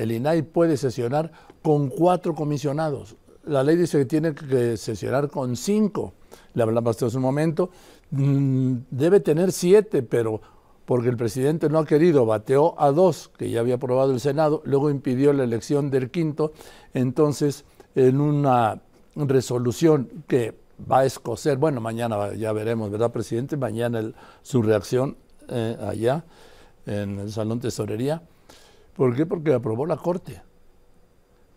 el 0.00 0.12
INAI 0.12 0.42
puede 0.42 0.78
sesionar 0.78 1.30
con 1.60 1.90
cuatro 1.90 2.34
comisionados. 2.34 3.16
La 3.44 3.62
ley 3.62 3.76
dice 3.76 3.98
que 3.98 4.06
tiene 4.06 4.34
que 4.34 4.78
sesionar 4.78 5.28
con 5.28 5.56
cinco. 5.56 6.14
Le 6.54 6.62
hablamos 6.62 7.02
hace 7.02 7.16
un 7.16 7.22
momento. 7.22 7.68
Mm, 8.10 8.76
debe 8.90 9.20
tener 9.20 9.52
siete, 9.52 10.02
pero 10.02 10.40
porque 10.86 11.10
el 11.10 11.18
presidente 11.18 11.68
no 11.68 11.78
ha 11.78 11.84
querido, 11.84 12.24
bateó 12.24 12.80
a 12.80 12.92
dos, 12.92 13.30
que 13.36 13.50
ya 13.50 13.60
había 13.60 13.74
aprobado 13.74 14.12
el 14.12 14.20
Senado, 14.20 14.62
luego 14.64 14.88
impidió 14.88 15.34
la 15.34 15.44
elección 15.44 15.90
del 15.90 16.10
quinto. 16.10 16.52
Entonces, 16.94 17.66
en 17.94 18.22
una 18.22 18.80
resolución 19.14 20.24
que 20.26 20.54
va 20.90 21.00
a 21.00 21.04
escocer, 21.04 21.58
bueno, 21.58 21.82
mañana 21.82 22.34
ya 22.34 22.52
veremos, 22.52 22.90
¿verdad, 22.90 23.12
presidente? 23.12 23.58
Mañana 23.58 24.12
su 24.42 24.62
reacción 24.62 25.18
eh, 25.48 25.76
allá 25.80 26.24
en 26.86 27.18
el 27.20 27.30
Salón 27.30 27.60
Tesorería. 27.60 28.22
¿Por 28.94 29.14
qué? 29.16 29.26
Porque 29.26 29.52
aprobó 29.52 29.86
la 29.86 29.96
Corte 29.96 30.42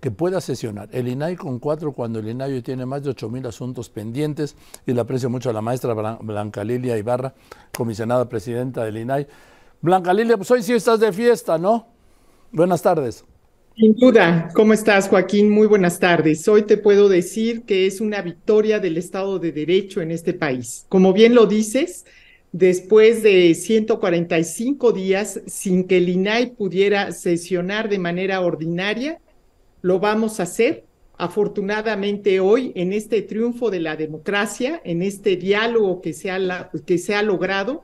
que 0.04 0.12
pueda 0.12 0.42
sesionar. 0.42 0.90
El 0.92 1.08
INAI 1.08 1.38
con 1.38 1.60
cuatro, 1.60 1.94
cuando 1.94 2.20
el 2.20 2.28
INAI 2.28 2.62
tiene 2.62 2.86
más 2.86 3.04
de 3.04 3.12
ocho 3.12 3.30
mil 3.30 3.46
asuntos 3.48 3.90
pendientes, 3.90 4.58
y 4.86 4.92
le 4.92 5.00
aprecio 5.00 5.30
mucho 5.30 5.50
a 5.50 5.54
la 5.54 5.62
maestra 5.62 5.94
Blanca 5.94 6.62
Lilia 6.66 6.98
Ibarra, 6.98 7.34
comisionada 7.72 8.28
presidenta 8.28 8.84
del 8.84 8.98
INAI. 8.98 9.26
Blanca 9.82 10.14
Lilia, 10.14 10.36
pues 10.36 10.52
hoy 10.52 10.62
sí 10.62 10.74
estás 10.74 11.00
de 11.00 11.14
fiesta, 11.14 11.58
¿no? 11.58 11.88
Buenas 12.52 12.82
tardes. 12.82 13.24
Sin 13.78 13.96
duda. 13.96 14.50
¿Cómo 14.54 14.74
estás, 14.74 15.08
Joaquín? 15.08 15.50
Muy 15.50 15.68
buenas 15.68 16.00
tardes. 16.00 16.46
Hoy 16.50 16.64
te 16.64 16.76
puedo 16.76 17.08
decir 17.08 17.64
que 17.64 17.88
es 17.88 18.02
una 18.02 18.22
victoria 18.22 18.80
del 18.80 18.98
Estado 18.98 19.40
de 19.40 19.54
Derecho 19.54 20.02
en 20.02 20.12
este 20.12 20.34
país. 20.34 20.86
Como 20.90 21.14
bien 21.14 21.34
lo 21.34 21.46
dices, 21.46 22.06
después 22.54 23.24
de 23.24 23.54
145 23.56 24.94
días 24.94 25.42
sin 25.48 25.86
que 25.86 25.98
el 25.98 26.08
INAI 26.08 26.52
pudiera 26.52 27.12
sesionar 27.12 27.90
de 27.90 28.00
manera 28.00 28.40
ordinaria, 28.42 29.20
lo 29.82 30.00
vamos 30.00 30.40
a 30.40 30.44
hacer. 30.44 30.86
Afortunadamente 31.18 32.40
hoy, 32.40 32.72
en 32.76 32.94
este 32.94 33.22
triunfo 33.24 33.70
de 33.70 33.80
la 33.80 33.96
democracia, 33.96 34.82
en 34.86 35.02
este 35.02 35.36
diálogo 35.36 36.02
que 36.02 36.14
se 36.14 36.32
ha, 36.32 36.70
que 36.86 36.98
se 36.98 37.16
ha 37.16 37.24
logrado, 37.24 37.84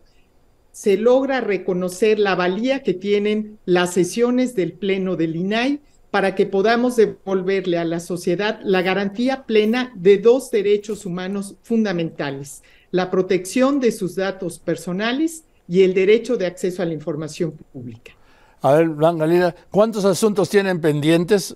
se 0.71 0.97
logra 0.97 1.41
reconocer 1.41 2.19
la 2.19 2.35
valía 2.35 2.83
que 2.83 2.93
tienen 2.93 3.57
las 3.65 3.93
sesiones 3.93 4.55
del 4.55 4.73
Pleno 4.73 5.15
del 5.15 5.35
INAI 5.35 5.81
para 6.11 6.35
que 6.35 6.45
podamos 6.45 6.95
devolverle 6.95 7.77
a 7.77 7.85
la 7.85 7.99
sociedad 7.99 8.59
la 8.63 8.81
garantía 8.81 9.45
plena 9.45 9.91
de 9.95 10.17
dos 10.17 10.51
derechos 10.51 11.05
humanos 11.05 11.55
fundamentales, 11.63 12.63
la 12.91 13.11
protección 13.11 13.79
de 13.79 13.91
sus 13.91 14.15
datos 14.15 14.59
personales 14.59 15.43
y 15.67 15.83
el 15.83 15.93
derecho 15.93 16.37
de 16.37 16.47
acceso 16.47 16.81
a 16.81 16.85
la 16.85 16.93
información 16.93 17.51
pública. 17.71 18.13
A 18.61 18.73
ver, 18.73 18.89
Blanca 18.89 19.25
Lina, 19.25 19.55
¿cuántos 19.69 20.03
asuntos 20.05 20.49
tienen 20.49 20.81
pendientes? 20.81 21.55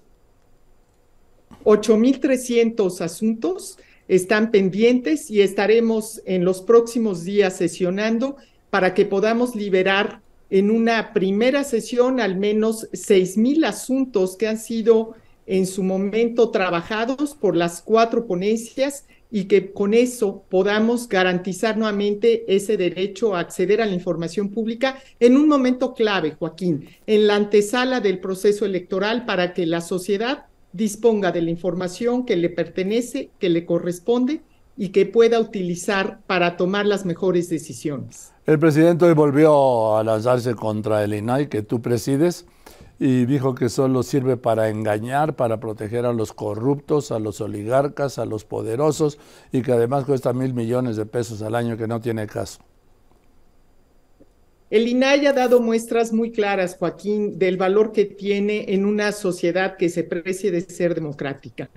8.300 1.66 3.02
asuntos 3.02 3.78
están 4.08 4.52
pendientes 4.52 5.32
y 5.32 5.42
estaremos 5.42 6.22
en 6.26 6.46
los 6.46 6.62
próximos 6.62 7.24
días 7.24 7.58
sesionando 7.58 8.38
para 8.70 8.94
que 8.94 9.06
podamos 9.06 9.56
liberar 9.56 10.22
en 10.50 10.70
una 10.70 11.14
primera 11.14 11.64
sesión 11.64 12.20
al 12.20 12.38
menos 12.38 12.88
seis 12.94 13.38
mil 13.38 13.64
asuntos 13.64 14.36
que 14.36 14.48
han 14.48 14.60
sido 14.60 15.16
en 15.46 15.66
su 15.66 15.84
momento 15.84 16.50
trabajados 16.50 17.36
por 17.36 17.56
las 17.56 17.82
cuatro 17.82 18.26
ponencias 18.26 19.06
y 19.32 19.46
que 19.46 19.74
con 19.74 19.96
eso 19.96 20.44
podamos 20.48 21.10
garantizar 21.10 21.76
nuevamente 21.76 22.46
ese 22.48 22.78
derecho 22.78 23.36
a 23.36 23.40
acceder 23.40 23.82
a 23.82 23.86
la 23.88 23.94
información 23.94 24.50
pública 24.50 25.00
en 25.20 25.36
un 25.38 25.48
momento 25.48 25.96
clave, 25.96 26.36
Joaquín, 26.38 26.88
en 27.08 27.26
la 27.26 27.36
antesala 27.36 28.00
del 28.00 28.20
proceso 28.20 28.66
electoral 28.66 29.26
para 29.26 29.54
que 29.54 29.66
la 29.66 29.82
sociedad 29.82 30.46
disponga 30.72 31.32
de 31.32 31.42
la 31.42 31.50
información 31.50 32.26
que 32.26 32.36
le 32.36 32.50
pertenece, 32.50 33.32
que 33.40 33.50
le 33.50 33.66
corresponde 33.66 34.42
y 34.78 34.90
que 34.90 35.06
pueda 35.06 35.40
utilizar 35.40 36.20
para 36.28 36.56
tomar 36.56 36.86
las 36.86 37.06
mejores 37.06 37.50
decisiones. 37.50 38.34
El 38.46 38.60
presidente 38.60 39.06
hoy 39.06 39.14
volvió 39.14 39.98
a 39.98 40.04
lanzarse 40.04 40.54
contra 40.54 41.04
el 41.04 41.14
INAI 41.14 41.48
que 41.48 41.62
tú 41.62 41.82
presides 41.82 42.46
y 43.00 43.26
dijo 43.26 43.56
que 43.56 43.70
solo 43.70 44.04
sirve 44.04 44.38
para 44.38 44.70
engañar, 44.70 45.36
para 45.36 45.60
proteger 45.60 46.06
a 46.06 46.14
los 46.14 46.34
corruptos, 46.34 47.12
a 47.12 47.20
los 47.20 47.42
oligarcas, 47.42 48.20
a 48.20 48.26
los 48.26 48.46
poderosos 48.46 49.20
y 49.52 49.62
que 49.62 49.72
además 49.72 50.06
cuesta 50.06 50.34
mil 50.34 50.54
millones 50.54 50.96
de 50.96 51.06
pesos 51.06 51.42
al 51.42 51.56
año 51.56 51.78
que 51.78 51.88
no 51.88 52.00
tiene 52.00 52.28
caso. 52.28 52.60
El 54.70 54.88
INAI 54.88 55.28
ha 55.28 55.34
dado 55.34 55.60
muestras 55.60 56.12
muy 56.12 56.32
claras, 56.32 56.78
Joaquín, 56.78 57.38
del 57.38 57.58
valor 57.58 57.92
que 57.92 58.06
tiene 58.06 58.74
en 58.74 58.86
una 58.86 59.12
sociedad 59.12 59.78
que 59.78 59.90
se 59.90 60.04
precie 60.04 60.50
de 60.50 60.62
ser 60.62 60.96
democrática. 60.96 61.70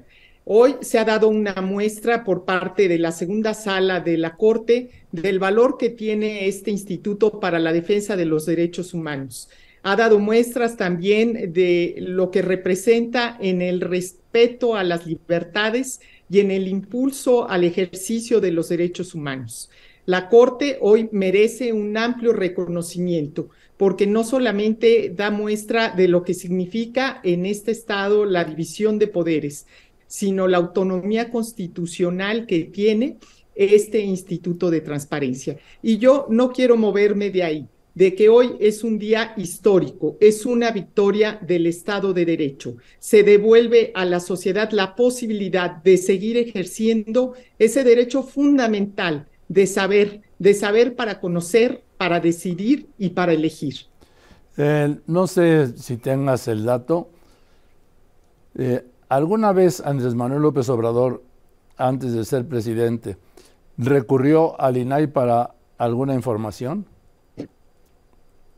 Hoy 0.47 0.77
se 0.81 0.99
ha 0.99 1.05
dado 1.05 1.29
una 1.29 1.61
muestra 1.61 2.25
por 2.25 2.45
parte 2.45 2.89
de 2.89 2.99
la 2.99 3.11
segunda 3.13 3.53
sala 3.53 4.01
de 4.01 4.17
la 4.17 4.37
Corte 4.37 4.91
del 5.13 5.39
valor 5.39 5.77
que 5.77 5.91
tiene 5.91 6.47
este 6.47 6.71
instituto 6.71 7.41
para 7.41 7.59
la 7.59 7.73
defensa 7.73 8.17
de 8.17 8.27
los 8.27 8.47
derechos 8.47 8.95
humanos. 8.95 9.51
Ha 9.89 9.95
dado 9.95 10.19
muestras 10.19 10.77
también 10.77 11.53
de 11.53 11.95
lo 11.99 12.33
que 12.33 12.43
representa 12.43 13.39
en 13.41 13.63
el 13.63 13.81
respeto 13.81 14.75
a 14.75 14.83
las 14.83 15.07
libertades 15.07 16.01
y 16.29 16.41
en 16.41 16.51
el 16.51 16.67
impulso 16.67 17.49
al 17.49 17.63
ejercicio 17.63 18.41
de 18.41 18.51
los 18.51 18.69
derechos 18.69 19.15
humanos. 19.15 19.71
La 20.05 20.29
Corte 20.29 20.79
hoy 20.81 21.09
merece 21.13 21.73
un 21.73 21.97
amplio 21.97 22.33
reconocimiento 22.33 23.49
porque 23.77 24.09
no 24.09 24.25
solamente 24.25 25.13
da 25.15 25.31
muestra 25.31 25.91
de 25.91 26.09
lo 26.09 26.25
que 26.25 26.35
significa 26.35 27.21
en 27.23 27.47
este 27.47 27.71
Estado 27.71 28.25
la 28.25 28.43
división 28.43 28.99
de 28.99 29.07
poderes, 29.07 29.69
sino 30.09 30.49
la 30.49 30.57
autonomía 30.57 31.31
constitucional 31.31 32.47
que 32.47 32.65
tiene 32.65 33.19
este 33.55 34.01
Instituto 34.01 34.69
de 34.69 34.81
Transparencia. 34.81 35.59
Y 35.81 35.99
yo 35.99 36.27
no 36.29 36.51
quiero 36.51 36.77
moverme 36.77 37.31
de 37.31 37.45
ahí, 37.45 37.69
de 37.97 38.15
que 38.15 38.29
hoy 38.29 38.57
es 38.61 38.85
un 38.85 38.99
día 38.99 39.33
histórico, 39.39 40.19
es 40.21 40.45
una 40.45 40.71
victoria 40.71 41.41
del 41.41 41.67
Estado 41.67 42.13
de 42.13 42.27
Derecho. 42.27 42.77
Se 42.99 43.23
devuelve 43.23 43.91
a 43.95 44.05
la 44.05 44.21
sociedad 44.21 44.71
la 44.71 44.95
posibilidad 44.95 45.83
de 45.83 45.97
seguir 45.97 46.37
ejerciendo 46.37 47.33
ese 47.59 47.85
derecho 47.85 48.23
fundamental 48.23 49.27
de 49.49 49.67
saber, 49.67 50.21
de 50.39 50.53
saber 50.53 50.95
para 50.95 51.21
conocer, 51.21 51.85
para 51.97 52.21
decidir 52.21 52.87
y 52.99 53.11
para 53.11 53.33
elegir. 53.33 53.77
Eh, 54.59 54.95
no 55.07 55.27
sé 55.27 55.75
si 55.79 55.97
tengas 55.97 56.49
el 56.49 56.67
dato. 56.67 57.09
Eh, 58.59 58.85
¿Alguna 59.09 59.55
vez 59.55 59.81
Andrés 59.81 60.15
Manuel 60.15 60.43
López 60.43 60.69
Obrador, 60.69 61.23
antes 61.79 62.13
de 62.13 62.27
ser 62.27 62.47
presidente, 62.47 63.17
recurrió 63.79 64.61
al 64.61 64.77
INAI 64.77 65.07
para 65.07 65.55
alguna 65.79 66.13
información? 66.13 66.85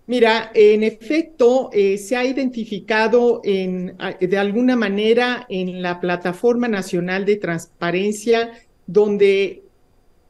Mira, 0.08 0.50
en 0.54 0.84
efecto, 0.84 1.68
eh, 1.70 1.98
se 1.98 2.16
ha 2.16 2.24
identificado 2.24 3.42
en, 3.44 3.94
de 4.18 4.38
alguna 4.38 4.74
manera 4.74 5.44
en 5.50 5.82
la 5.82 6.00
Plataforma 6.00 6.66
Nacional 6.66 7.26
de 7.26 7.36
Transparencia, 7.36 8.52
donde 8.86 9.64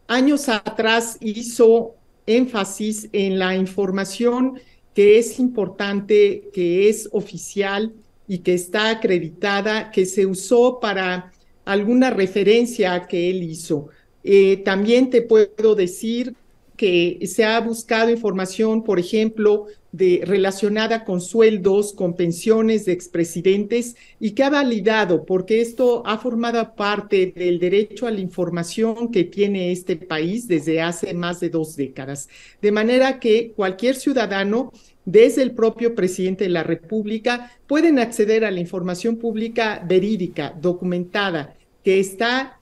años 0.09 0.49
atrás 0.49 1.17
hizo 1.21 1.95
énfasis 2.27 3.09
en 3.13 3.39
la 3.39 3.55
información 3.55 4.61
que 4.95 5.19
es 5.19 5.39
importante, 5.39 6.51
que 6.53 6.89
es 6.89 7.09
oficial, 7.13 7.95
y 8.27 8.39
que 8.39 8.55
está 8.55 8.91
acreditada, 8.91 9.93
que 9.93 10.05
se 10.07 10.27
usó 10.27 10.81
para 10.81 11.33
alguna 11.65 12.11
referencia 12.11 13.07
que 13.07 13.31
él 13.31 13.45
hizo. 13.45 13.89
Eh, 14.25 14.59
también 14.59 15.09
te 15.09 15.23
puedo 15.23 15.75
decir 15.77 16.35
que 16.79 17.19
se 17.27 17.45
ha 17.45 17.61
buscado 17.61 18.11
información, 18.11 18.85
por 18.85 18.99
ejemplo, 18.99 19.67
de, 19.93 20.23
relacionada 20.25 21.05
con 21.05 21.21
sueldos, 21.21 21.93
con 21.93 22.15
pensiones 22.15 22.85
de 22.85 22.93
expresidentes 22.93 23.97
y 24.21 24.31
que 24.31 24.45
ha 24.45 24.51
validado, 24.51 25.27
porque 25.27 25.61
esto 25.61 26.03
ha 26.07 26.19
formado 26.19 26.77
parte 26.77 27.35
del 27.35 27.59
derecho 27.59 28.07
a 28.07 28.13
la 28.13 28.21
información 28.21 29.11
que 29.11 29.25
tiene 29.25 29.73
este 29.73 29.97
país 29.97 30.47
desde 30.47 30.81
hace 30.81 31.13
más 31.15 31.41
de 31.41 31.51
dos 31.51 31.75
décadas. 31.75 32.29
De 32.63 32.71
manera 32.71 33.19
que 33.19 33.53
cualquier 33.57 33.97
ciudadano 33.97 34.73
desde 35.05 35.43
el 35.43 35.53
propio 35.53 35.95
presidente 35.95 36.45
de 36.45 36.51
la 36.51 36.63
República, 36.63 37.51
pueden 37.67 37.99
acceder 37.99 38.45
a 38.45 38.51
la 38.51 38.61
información 38.61 39.17
pública 39.17 39.83
verídica, 39.89 40.55
documentada, 40.61 41.55
que 41.83 41.99
está 41.99 42.58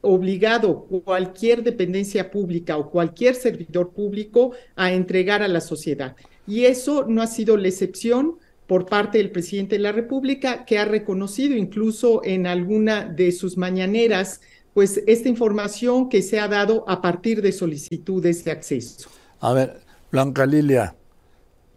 obligado 0.00 0.84
cualquier 1.04 1.62
dependencia 1.62 2.30
pública 2.30 2.76
o 2.76 2.90
cualquier 2.90 3.34
servidor 3.34 3.90
público 3.90 4.52
a 4.76 4.92
entregar 4.92 5.42
a 5.42 5.48
la 5.48 5.60
sociedad. 5.60 6.16
Y 6.46 6.64
eso 6.64 7.04
no 7.06 7.22
ha 7.22 7.26
sido 7.26 7.56
la 7.56 7.68
excepción 7.68 8.36
por 8.66 8.86
parte 8.86 9.18
del 9.18 9.30
presidente 9.30 9.76
de 9.76 9.82
la 9.82 9.92
República, 9.92 10.64
que 10.66 10.78
ha 10.78 10.84
reconocido 10.84 11.56
incluso 11.56 12.20
en 12.22 12.46
alguna 12.46 13.04
de 13.04 13.32
sus 13.32 13.56
mañaneras, 13.56 14.42
pues 14.74 15.02
esta 15.06 15.28
información 15.28 16.08
que 16.08 16.22
se 16.22 16.38
ha 16.38 16.48
dado 16.48 16.84
a 16.86 17.00
partir 17.00 17.40
de 17.40 17.52
solicitudes 17.52 18.44
de 18.44 18.50
acceso. 18.50 19.08
A 19.40 19.54
ver, 19.54 19.80
Blanca 20.12 20.44
Lilia, 20.44 20.94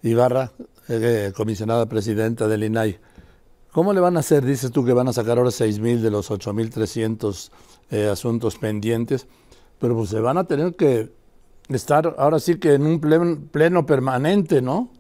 Ibarra, 0.03 0.51
eh, 0.89 1.31
comisionada 1.33 1.87
presidenta 1.87 2.47
del 2.49 2.63
INAI. 2.63 2.99
¿Cómo 3.71 3.93
le 3.93 4.01
van 4.01 4.17
a 4.17 4.19
hacer? 4.19 4.45
Dices 4.45 4.71
tú 4.71 4.83
que 4.83 4.91
van 4.91 5.07
a 5.07 5.13
sacar 5.13 5.37
ahora 5.37 5.49
6.000 5.49 6.01
de 6.01 6.11
los 6.11 6.29
8.300 6.29 7.51
eh, 7.91 8.07
asuntos 8.07 8.57
pendientes, 8.57 9.27
pero 9.79 9.95
pues 9.95 10.09
se 10.09 10.19
van 10.19 10.37
a 10.37 10.43
tener 10.45 10.75
que 10.75 11.09
estar 11.69 12.15
ahora 12.17 12.39
sí 12.39 12.59
que 12.59 12.73
en 12.73 12.85
un 12.85 12.99
pleno, 12.99 13.85
permanente, 13.85 14.61
¿no? 14.61 14.91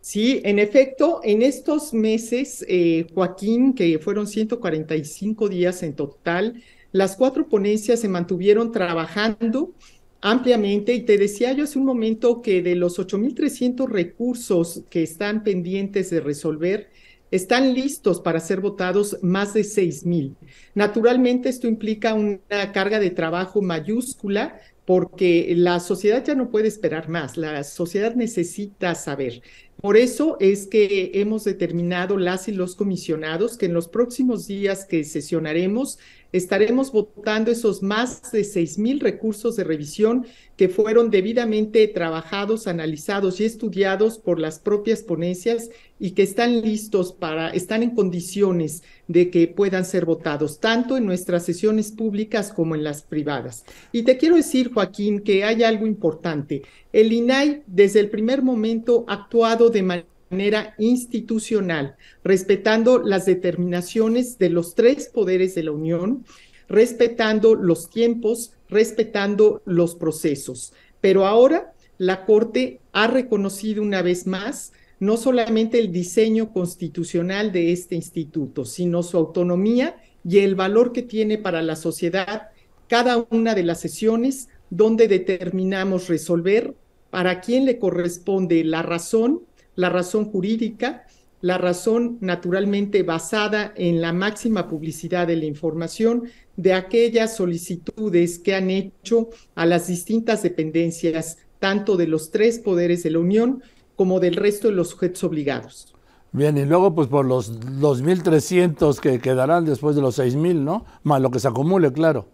Sí, 0.00 0.40
en 0.44 0.58
efecto, 0.58 1.20
en 1.22 1.42
estos 1.42 1.92
meses, 1.92 2.64
eh, 2.68 3.06
Joaquín, 3.14 3.74
que 3.74 3.98
fueron 3.98 4.26
145 4.26 5.48
días 5.48 5.82
en 5.82 5.94
total, 5.94 6.62
las 6.92 7.16
cuatro 7.16 7.48
ponencias 7.48 8.00
se 8.00 8.08
mantuvieron 8.08 8.72
trabajando 8.72 9.72
ampliamente 10.20 10.94
y 10.94 11.02
te 11.02 11.18
decía 11.18 11.52
yo 11.52 11.64
hace 11.64 11.78
un 11.78 11.84
momento 11.84 12.42
que 12.42 12.62
de 12.62 12.76
los 12.76 12.98
8.300 12.98 13.88
recursos 13.88 14.82
que 14.90 15.02
están 15.02 15.44
pendientes 15.44 16.10
de 16.10 16.20
resolver, 16.20 16.90
están 17.30 17.74
listos 17.74 18.20
para 18.20 18.40
ser 18.40 18.60
votados 18.60 19.18
más 19.22 19.52
de 19.54 19.62
6.000. 19.62 20.36
Naturalmente 20.74 21.48
esto 21.48 21.66
implica 21.66 22.14
una 22.14 22.72
carga 22.72 22.98
de 23.00 23.10
trabajo 23.10 23.62
mayúscula 23.62 24.60
porque 24.84 25.52
la 25.56 25.80
sociedad 25.80 26.24
ya 26.24 26.36
no 26.36 26.50
puede 26.50 26.68
esperar 26.68 27.08
más, 27.08 27.36
la 27.36 27.64
sociedad 27.64 28.14
necesita 28.14 28.94
saber. 28.94 29.42
Por 29.80 29.96
eso 29.96 30.36
es 30.40 30.66
que 30.66 31.12
hemos 31.14 31.44
determinado 31.44 32.16
las 32.16 32.48
y 32.48 32.52
los 32.52 32.74
comisionados 32.74 33.58
que 33.58 33.66
en 33.66 33.74
los 33.74 33.88
próximos 33.88 34.46
días 34.46 34.84
que 34.84 35.04
sesionaremos 35.04 35.98
estaremos 36.32 36.92
votando 36.92 37.50
esos 37.50 37.82
más 37.82 38.30
de 38.32 38.44
seis 38.44 38.78
mil 38.78 39.00
recursos 39.00 39.56
de 39.56 39.64
revisión 39.64 40.26
que 40.56 40.68
fueron 40.68 41.10
debidamente 41.10 41.86
trabajados, 41.88 42.66
analizados 42.66 43.40
y 43.40 43.44
estudiados 43.44 44.18
por 44.18 44.40
las 44.40 44.58
propias 44.58 45.02
ponencias 45.02 45.70
y 45.98 46.12
que 46.12 46.22
están 46.22 46.62
listos 46.62 47.12
para, 47.12 47.50
están 47.50 47.82
en 47.82 47.94
condiciones 47.94 48.82
de 49.06 49.30
que 49.30 49.48
puedan 49.48 49.84
ser 49.84 50.04
votados, 50.04 50.58
tanto 50.58 50.96
en 50.96 51.06
nuestras 51.06 51.44
sesiones 51.44 51.92
públicas 51.92 52.52
como 52.52 52.74
en 52.74 52.84
las 52.84 53.02
privadas. 53.02 53.64
Y 53.92 54.02
te 54.02 54.16
quiero 54.16 54.36
decir, 54.36 54.72
Joaquín, 54.72 55.20
que 55.20 55.44
hay 55.44 55.62
algo 55.62 55.86
importante. 55.86 56.62
El 56.92 57.12
INAI 57.12 57.62
desde 57.66 58.00
el 58.00 58.08
primer 58.08 58.42
momento 58.42 59.04
ha 59.08 59.14
actuado 59.14 59.65
de 59.70 59.82
manera 59.82 60.16
manera 60.30 60.74
institucional, 60.78 61.96
respetando 62.24 62.98
las 62.98 63.26
determinaciones 63.26 64.38
de 64.38 64.50
los 64.50 64.74
tres 64.74 65.08
poderes 65.08 65.54
de 65.54 65.62
la 65.62 65.72
Unión, 65.72 66.24
respetando 66.68 67.54
los 67.54 67.90
tiempos, 67.90 68.52
respetando 68.68 69.62
los 69.64 69.94
procesos. 69.94 70.72
Pero 71.00 71.26
ahora 71.26 71.72
la 71.98 72.24
Corte 72.24 72.80
ha 72.92 73.06
reconocido 73.06 73.82
una 73.82 74.02
vez 74.02 74.26
más 74.26 74.72
no 74.98 75.16
solamente 75.16 75.78
el 75.78 75.92
diseño 75.92 76.52
constitucional 76.52 77.52
de 77.52 77.72
este 77.72 77.94
instituto, 77.94 78.64
sino 78.64 79.02
su 79.02 79.16
autonomía 79.18 79.96
y 80.24 80.38
el 80.38 80.54
valor 80.54 80.92
que 80.92 81.02
tiene 81.02 81.38
para 81.38 81.62
la 81.62 81.76
sociedad 81.76 82.48
cada 82.88 83.26
una 83.30 83.54
de 83.54 83.62
las 83.62 83.80
sesiones 83.80 84.48
donde 84.70 85.06
determinamos 85.06 86.08
resolver 86.08 86.74
para 87.10 87.40
quién 87.40 87.64
le 87.66 87.78
corresponde 87.78 88.64
la 88.64 88.82
razón 88.82 89.42
la 89.76 89.90
razón 89.90 90.24
jurídica, 90.24 91.06
la 91.40 91.58
razón 91.58 92.18
naturalmente 92.20 93.02
basada 93.02 93.72
en 93.76 94.00
la 94.00 94.12
máxima 94.12 94.66
publicidad 94.66 95.26
de 95.26 95.36
la 95.36 95.44
información 95.44 96.24
de 96.56 96.72
aquellas 96.72 97.36
solicitudes 97.36 98.38
que 98.38 98.54
han 98.54 98.70
hecho 98.70 99.28
a 99.54 99.66
las 99.66 99.86
distintas 99.86 100.42
dependencias, 100.42 101.38
tanto 101.60 101.96
de 101.96 102.06
los 102.08 102.30
tres 102.30 102.58
poderes 102.58 103.02
de 103.02 103.10
la 103.10 103.18
Unión 103.18 103.62
como 103.94 104.18
del 104.18 104.36
resto 104.36 104.68
de 104.68 104.74
los 104.74 104.88
sujetos 104.88 105.22
obligados. 105.24 105.94
Bien, 106.32 106.56
y 106.58 106.64
luego 106.64 106.94
pues 106.94 107.08
por 107.08 107.24
los 107.24 107.60
2.300 107.60 108.98
que 109.00 109.20
quedarán 109.20 109.64
después 109.64 109.96
de 109.96 110.02
los 110.02 110.18
6.000, 110.18 110.56
¿no? 110.56 110.84
Más 111.02 111.22
lo 111.22 111.30
que 111.30 111.38
se 111.38 111.48
acumule, 111.48 111.92
claro. 111.92 112.28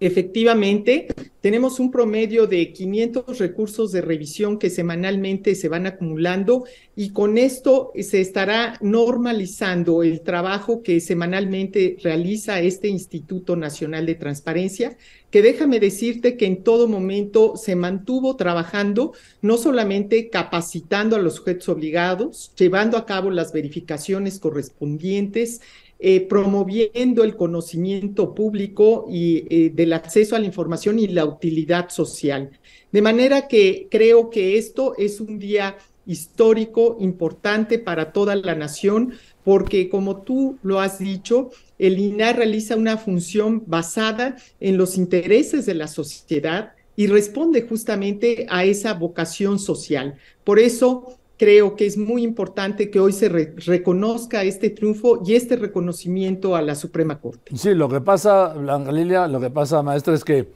Efectivamente, 0.00 1.08
tenemos 1.40 1.80
un 1.80 1.90
promedio 1.90 2.46
de 2.46 2.72
500 2.72 3.38
recursos 3.38 3.90
de 3.90 4.00
revisión 4.00 4.56
que 4.56 4.70
semanalmente 4.70 5.56
se 5.56 5.68
van 5.68 5.86
acumulando 5.86 6.64
y 6.94 7.10
con 7.10 7.36
esto 7.36 7.90
se 8.00 8.20
estará 8.20 8.78
normalizando 8.80 10.04
el 10.04 10.20
trabajo 10.20 10.84
que 10.84 11.00
semanalmente 11.00 11.96
realiza 12.00 12.60
este 12.60 12.86
Instituto 12.86 13.56
Nacional 13.56 14.06
de 14.06 14.14
Transparencia, 14.14 14.96
que 15.32 15.42
déjame 15.42 15.80
decirte 15.80 16.36
que 16.36 16.46
en 16.46 16.62
todo 16.62 16.86
momento 16.86 17.56
se 17.56 17.74
mantuvo 17.74 18.36
trabajando, 18.36 19.14
no 19.42 19.56
solamente 19.56 20.30
capacitando 20.30 21.16
a 21.16 21.18
los 21.20 21.34
sujetos 21.34 21.68
obligados, 21.68 22.52
llevando 22.56 22.96
a 22.98 23.04
cabo 23.04 23.30
las 23.30 23.52
verificaciones 23.52 24.38
correspondientes, 24.38 25.60
eh, 26.00 26.20
promoviendo 26.20 27.24
el 27.24 27.34
conocimiento 27.34 28.34
público 28.34 29.06
y 29.10 29.44
eh, 29.50 29.70
del 29.74 29.92
acceso 29.92 30.36
a 30.36 30.38
la 30.38 30.46
información 30.46 30.98
y 31.00 31.08
la 31.08 31.24
utilidad 31.24 31.88
social. 31.90 32.50
De 32.92 33.02
manera 33.02 33.48
que 33.48 33.88
creo 33.90 34.30
que 34.30 34.58
esto 34.58 34.94
es 34.96 35.20
un 35.20 35.38
día 35.38 35.76
histórico 36.06 36.96
importante 37.00 37.78
para 37.78 38.12
toda 38.12 38.36
la 38.36 38.54
nación, 38.54 39.12
porque 39.44 39.88
como 39.88 40.22
tú 40.22 40.58
lo 40.62 40.80
has 40.80 41.00
dicho, 41.00 41.50
el 41.78 41.98
INAR 41.98 42.36
realiza 42.36 42.76
una 42.76 42.96
función 42.96 43.64
basada 43.66 44.36
en 44.60 44.78
los 44.78 44.96
intereses 44.96 45.66
de 45.66 45.74
la 45.74 45.88
sociedad 45.88 46.72
y 46.96 47.08
responde 47.08 47.62
justamente 47.62 48.46
a 48.48 48.64
esa 48.64 48.94
vocación 48.94 49.58
social. 49.58 50.16
Por 50.44 50.58
eso 50.58 51.17
creo 51.38 51.76
que 51.76 51.86
es 51.86 51.96
muy 51.96 52.24
importante 52.24 52.90
que 52.90 53.00
hoy 53.00 53.12
se 53.12 53.28
reconozca 53.28 54.42
este 54.42 54.70
triunfo 54.70 55.22
y 55.24 55.34
este 55.34 55.56
reconocimiento 55.56 56.56
a 56.56 56.62
la 56.62 56.74
Suprema 56.74 57.20
Corte. 57.20 57.56
Sí, 57.56 57.74
lo 57.74 57.88
que 57.88 58.00
pasa, 58.00 58.48
Blanca 58.54 58.92
Lilia, 58.92 59.28
lo 59.28 59.40
que 59.40 59.48
pasa, 59.48 59.82
maestra, 59.82 60.14
es 60.14 60.24
que 60.24 60.48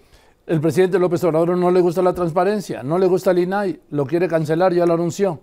el 0.46 0.60
presidente 0.60 0.98
López 0.98 1.22
Obrador 1.22 1.56
no 1.56 1.70
le 1.70 1.80
gusta 1.80 2.02
la 2.02 2.12
transparencia, 2.12 2.82
no 2.82 2.98
le 2.98 3.06
gusta 3.06 3.30
el 3.30 3.38
INAI, 3.38 3.80
lo 3.90 4.04
quiere 4.06 4.26
cancelar, 4.26 4.74
ya 4.74 4.84
lo 4.84 4.94
anunció. 4.94 5.40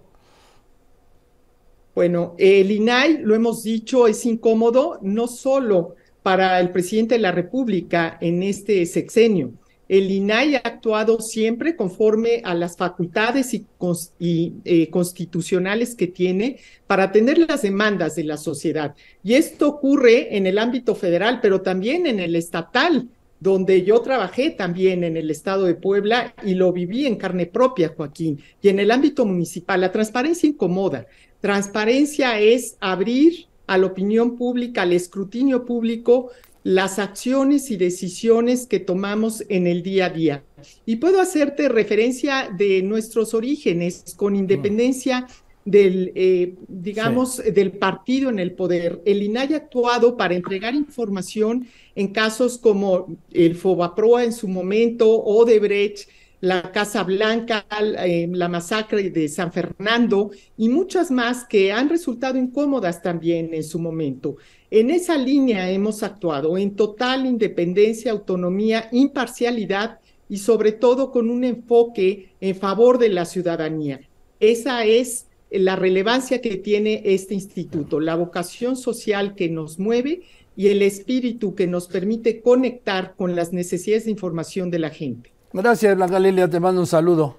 Bueno, 1.95 2.36
el 2.38 2.69
INAI, 2.69 3.19
lo 3.24 3.33
hemos 3.33 3.63
dicho, 3.63 4.07
es 4.07 4.25
incómodo 4.25 5.00
no 5.01 5.27
solo 5.27 5.95
para 6.21 6.59
el 6.59 6.69
presidente 6.71 7.15
de 7.15 7.21
la 7.21 7.31
República 7.31 8.18
en 8.19 8.44
este 8.44 8.86
sexenio, 8.86 9.53
el 9.89 10.12
INAI 10.12 10.56
ha 10.56 10.62
actuado 10.63 11.19
siempre 11.19 11.75
conforme 11.75 12.41
a 12.45 12.53
las 12.53 12.77
facultades 12.77 13.56
y, 13.56 14.53
eh, 14.63 14.89
constitucionales 14.91 15.95
que 15.95 16.06
tiene 16.06 16.59
para 16.86 17.06
atender 17.06 17.39
las 17.39 17.63
demandas 17.63 18.15
de 18.15 18.24
la 18.24 18.38
sociedad. 18.38 18.96
Y 19.24 19.34
esto 19.34 19.67
ocurre 19.67 20.38
en 20.38 20.46
el 20.46 20.60
ámbito 20.60 20.93
federal, 20.93 21.39
pero 21.41 21.62
también 21.62 22.05
en 22.05 22.19
el 22.19 22.36
estatal, 22.36 23.10
donde 23.39 23.84
yo 23.84 24.00
trabajé 24.01 24.51
también 24.51 25.03
en 25.03 25.17
el 25.17 25.31
estado 25.31 25.65
de 25.65 25.74
Puebla 25.74 26.36
y 26.46 26.53
lo 26.53 26.72
viví 26.72 27.08
en 27.08 27.15
carne 27.15 27.48
propia, 27.48 27.93
Joaquín. 27.96 28.39
Y 28.62 28.69
en 28.69 28.79
el 28.79 28.91
ámbito 28.91 29.25
municipal, 29.25 29.81
la 29.81 29.91
transparencia 29.91 30.48
incomoda. 30.48 31.08
Transparencia 31.41 32.39
es 32.39 32.77
abrir 32.79 33.48
a 33.65 33.77
la 33.77 33.88
opinión 33.88 34.36
pública, 34.36 34.84
al 34.84 34.93
escrutinio 34.93 35.65
público, 35.65 36.31
las 36.63 37.00
acciones 37.00 37.72
y 37.72 37.78
decisiones 37.78 38.68
que 38.68 38.80
tomamos 38.80 39.44
en 39.50 39.68
el 39.68 39.82
día 39.82 40.08
a 40.08 40.10
día. 40.10 40.44
Y 40.86 40.98
puedo 40.98 41.22
hacerte 41.22 41.70
referencia 41.70 42.50
de 42.58 42.82
nuestros 42.82 43.34
orígenes 43.34 44.13
con 44.18 44.36
independencia 44.36 45.28
del, 45.66 46.12
eh, 46.16 46.56
digamos, 46.68 47.38
del 47.38 47.74
partido 47.74 48.30
en 48.30 48.39
el 48.39 48.54
poder. 48.54 49.01
El 49.06 49.22
INAI 49.24 49.54
ha 49.54 49.58
actuado 49.58 50.18
para 50.18 50.36
entregar 50.36 50.74
información 50.74 51.68
en 51.96 52.08
casos 52.08 52.58
como 52.58 53.18
el 53.32 53.56
Fobaproa 53.56 54.24
en 54.24 54.34
su 54.34 54.48
momento, 54.48 55.10
Odebrecht, 55.10 56.10
la 56.41 56.72
Casa 56.72 57.03
Blanca, 57.03 57.65
eh, 58.05 58.27
la 58.31 58.48
masacre 58.48 59.10
de 59.10 59.27
San 59.27 59.51
Fernando 59.51 60.31
y 60.58 60.69
muchas 60.69 61.12
más 61.12 61.43
que 61.46 61.72
han 61.72 61.89
resultado 61.89 62.38
incómodas 62.38 63.01
también 63.01 63.53
en 63.53 63.63
su 63.63 63.79
momento. 63.79 64.38
En 64.72 64.89
esa 64.89 65.17
línea 65.17 65.69
hemos 65.69 66.03
actuado 66.03 66.58
en 66.58 66.75
total 66.75 67.25
independencia, 67.25 68.12
autonomía, 68.12 68.88
imparcialidad 68.91 70.00
y 70.29 70.38
sobre 70.38 70.72
todo 70.72 71.12
con 71.12 71.29
un 71.29 71.43
enfoque 71.43 72.29
en 72.39 72.55
favor 72.55 73.00
de 73.00 73.10
la 73.10 73.25
ciudadanía. 73.25 74.00
Esa 74.39 74.86
es 74.86 75.25
la 75.51 75.75
relevancia 75.75 76.41
que 76.41 76.58
tiene 76.58 77.01
este 77.03 77.34
instituto, 77.34 78.00
la 78.00 78.15
vocación 78.15 78.77
social 78.77 79.36
que 79.36 79.50
nos 79.50 79.79
mueve 79.79 80.22
y 80.55 80.67
el 80.67 80.84
espíritu 80.84 81.55
que 81.55 81.67
nos 81.67 81.88
permite 81.88 82.41
conectar 82.41 83.15
con 83.15 83.36
las 83.36 83.51
necesidades 83.51 84.05
de 84.05 84.12
información 84.12 84.69
de 84.69 84.79
la 84.79 84.91
gente. 84.91 85.31
Gracias, 85.51 85.96
Blanca 85.96 86.20
Lilia, 86.20 86.48
te 86.50 86.60
mando 86.60 86.82
un 86.82 86.88
saludo. 86.88 87.38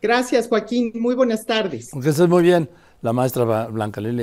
Gracias, 0.00 0.48
Joaquín. 0.48 0.92
Muy 0.96 1.14
buenas 1.14 1.46
tardes. 1.46 1.90
Que 1.92 2.08
estés 2.08 2.28
muy 2.28 2.42
bien, 2.42 2.68
la 3.02 3.12
maestra 3.12 3.66
Blanca 3.68 4.00
Lilia. 4.00 4.20